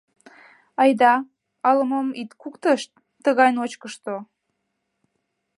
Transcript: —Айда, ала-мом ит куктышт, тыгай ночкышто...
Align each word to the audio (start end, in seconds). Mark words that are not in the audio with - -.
—Айда, 0.81 1.13
ала-мом 1.67 2.07
ит 2.21 2.29
куктышт, 2.41 2.91
тыгай 3.23 3.49
ночкышто... 3.57 4.15